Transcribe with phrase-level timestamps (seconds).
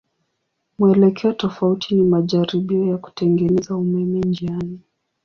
[0.79, 4.79] Mwelekeo tofauti ni majaribio ya kutengeneza umeme njiani.